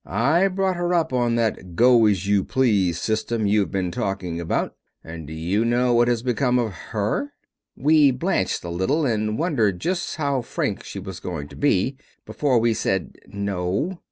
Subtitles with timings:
[0.03, 4.39] I brought her up on that go as you please system you have been talking
[4.41, 7.33] about, and do you know what has become of her?"
[7.75, 12.57] We blanched a little and wondered just how frank she was going to be before
[12.57, 13.99] we said "No."